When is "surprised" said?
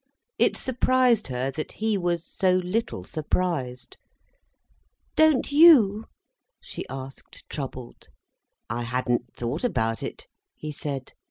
0.57-1.27, 3.03-3.97